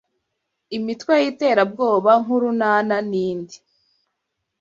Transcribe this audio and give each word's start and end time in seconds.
imitwe 0.77 1.13
y’iterabwoba 1.23 2.11
nk’Urunana 2.21 2.95
nindi 3.09 3.57